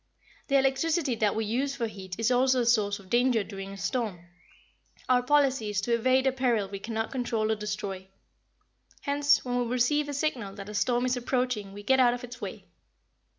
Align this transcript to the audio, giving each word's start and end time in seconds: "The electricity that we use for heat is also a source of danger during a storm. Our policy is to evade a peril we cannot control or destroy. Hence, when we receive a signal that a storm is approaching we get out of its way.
"The 0.47 0.57
electricity 0.57 1.13
that 1.17 1.35
we 1.35 1.45
use 1.45 1.75
for 1.75 1.85
heat 1.85 2.15
is 2.17 2.31
also 2.31 2.61
a 2.61 2.65
source 2.65 2.97
of 2.97 3.07
danger 3.11 3.43
during 3.43 3.71
a 3.73 3.77
storm. 3.77 4.25
Our 5.07 5.21
policy 5.21 5.69
is 5.69 5.79
to 5.81 5.93
evade 5.93 6.25
a 6.25 6.31
peril 6.31 6.67
we 6.67 6.79
cannot 6.79 7.11
control 7.11 7.51
or 7.51 7.55
destroy. 7.55 8.07
Hence, 9.01 9.45
when 9.45 9.59
we 9.59 9.65
receive 9.67 10.09
a 10.09 10.13
signal 10.15 10.55
that 10.55 10.69
a 10.69 10.73
storm 10.73 11.05
is 11.05 11.17
approaching 11.17 11.71
we 11.71 11.83
get 11.83 11.99
out 11.99 12.15
of 12.15 12.23
its 12.23 12.41
way. 12.41 12.65